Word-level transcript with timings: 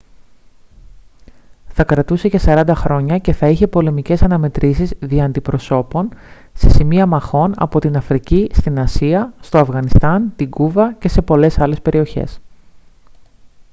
θα 1.67 1.83
κρατούσε 1.83 2.27
για 2.27 2.41
40 2.67 2.71
χρόνια 2.75 3.17
και 3.17 3.33
θα 3.33 3.47
είχε 3.49 3.67
πολεμικές 3.67 4.21
αναμετρήσεις 4.21 4.93
δια 4.99 5.25
αντιπροσώπων 5.25 6.09
σε 6.53 6.69
σημεία 6.69 7.05
μαχών 7.05 7.53
από 7.57 7.79
την 7.79 7.95
αφρική 7.97 8.49
στην 8.53 8.79
ασία 8.79 9.33
στο 9.39 9.57
αφγανιστάν 9.57 10.33
την 10.35 10.49
κούβα 10.49 10.93
και 10.93 11.07
σε 11.07 11.21
πολλές 11.21 11.59
άλλες 11.59 11.81
περιοχές 11.81 12.39